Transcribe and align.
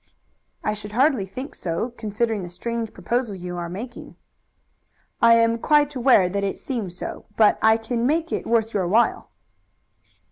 "I 0.63 0.73
should 0.73 0.93
hardly 0.93 1.27
think 1.27 1.53
so, 1.53 1.91
considering 1.91 2.41
the 2.41 2.49
strange 2.49 2.91
proposal 2.91 3.35
you 3.35 3.55
are 3.57 3.69
making." 3.69 4.15
"I 5.21 5.35
am 5.35 5.59
quite 5.59 5.93
aware 5.95 6.27
that 6.27 6.43
it 6.43 6.57
seems 6.57 6.97
so, 6.97 7.25
but 7.37 7.59
I 7.61 7.77
can 7.77 8.07
make 8.07 8.31
it 8.31 8.47
worth 8.47 8.73
your 8.73 8.87
while." 8.87 9.29